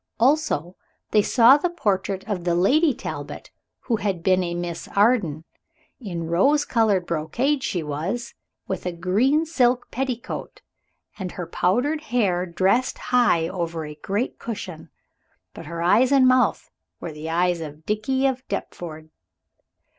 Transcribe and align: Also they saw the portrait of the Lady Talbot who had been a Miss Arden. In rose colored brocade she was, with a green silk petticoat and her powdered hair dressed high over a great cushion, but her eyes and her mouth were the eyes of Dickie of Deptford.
Also 0.19 0.75
they 1.11 1.21
saw 1.21 1.57
the 1.57 1.69
portrait 1.69 2.27
of 2.27 2.43
the 2.43 2.55
Lady 2.55 2.91
Talbot 2.91 3.51
who 3.81 3.97
had 3.97 4.23
been 4.23 4.43
a 4.43 4.55
Miss 4.55 4.87
Arden. 4.95 5.43
In 5.99 6.25
rose 6.25 6.65
colored 6.65 7.05
brocade 7.05 7.61
she 7.61 7.83
was, 7.83 8.33
with 8.67 8.87
a 8.87 8.93
green 8.93 9.45
silk 9.45 9.91
petticoat 9.91 10.61
and 11.19 11.33
her 11.33 11.45
powdered 11.45 12.01
hair 12.05 12.47
dressed 12.47 12.97
high 13.13 13.47
over 13.47 13.85
a 13.85 13.93
great 13.93 14.39
cushion, 14.39 14.89
but 15.53 15.67
her 15.67 15.83
eyes 15.83 16.11
and 16.11 16.23
her 16.23 16.29
mouth 16.29 16.71
were 16.99 17.11
the 17.11 17.29
eyes 17.29 17.61
of 17.61 17.85
Dickie 17.85 18.25
of 18.25 18.41
Deptford. 18.47 19.11